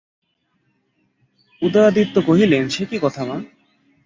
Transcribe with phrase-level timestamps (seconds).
[1.61, 3.37] উদয়াদিত্য কহিলেন, সে কী কথা মা।